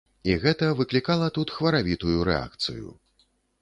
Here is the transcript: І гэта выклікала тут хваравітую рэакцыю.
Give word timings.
І 0.29 0.37
гэта 0.45 0.69
выклікала 0.79 1.29
тут 1.37 1.55
хваравітую 1.59 2.19
рэакцыю. 2.35 2.87